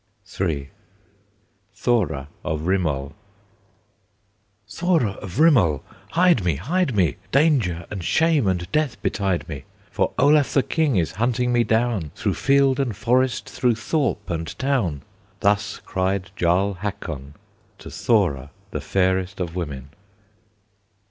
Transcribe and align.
III. 0.41 0.71
THORA 1.75 2.27
OF 2.43 2.65
RIMOL. 2.65 3.13
"Thora 4.67 5.11
of 5.11 5.39
Rimol! 5.39 5.83
hide 6.13 6.43
me! 6.43 6.55
hide 6.55 6.95
me! 6.95 7.17
Danger 7.31 7.85
and 7.91 8.03
shame 8.03 8.47
and 8.47 8.71
death 8.71 8.99
betide 9.03 9.47
me! 9.47 9.63
For 9.91 10.11
Olaf 10.17 10.55
the 10.55 10.63
King 10.63 10.95
is 10.95 11.11
hunting 11.21 11.53
me 11.53 11.63
down 11.63 12.09
Through 12.15 12.33
field 12.33 12.79
and 12.79 12.97
forest, 12.97 13.47
through 13.47 13.75
thorp 13.75 14.27
and 14.31 14.57
town!" 14.57 15.03
Thus 15.39 15.79
cried 15.85 16.31
Jarl 16.35 16.73
Hakon 16.81 17.35
To 17.77 17.91
Thora, 17.91 18.49
the 18.71 18.81
fairest 18.81 19.39
of 19.39 19.55
women. 19.55 19.91